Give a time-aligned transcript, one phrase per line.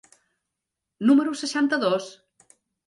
[1.11, 2.11] número seixanta-dos?